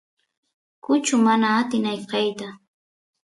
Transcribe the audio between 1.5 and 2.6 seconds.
atin ayqeyt